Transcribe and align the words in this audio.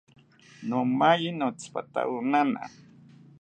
Nomaye 0.67 1.29
notzipatawo 1.37 2.15
nana 2.31 2.61